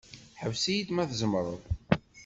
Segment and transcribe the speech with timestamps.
[0.41, 1.61] Ḥbes-iyi-d ma tzemreḍ.